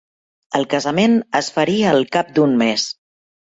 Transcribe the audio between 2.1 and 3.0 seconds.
cap d'un mes.